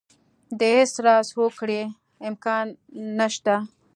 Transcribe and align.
د 0.59 0.61
هېڅ 0.77 0.93
راز 1.05 1.27
هوکړې 1.37 1.81
امکان 2.29 2.65
نه 3.17 3.27
شته. 3.33 3.55